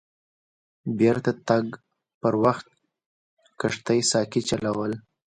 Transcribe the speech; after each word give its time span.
د 0.85 0.87
بیرته 0.99 1.31
تګ 1.47 1.65
پر 2.21 2.33
وخت 2.43 2.67
کښتۍ 3.59 3.99
ساقي 4.11 4.41
چلول. 4.49 4.91